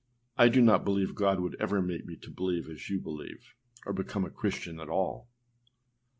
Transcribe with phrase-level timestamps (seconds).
[0.35, 3.53] com âI do not believe God would ever make me to believe as you believe,
[3.85, 5.29] or become a Christian at all.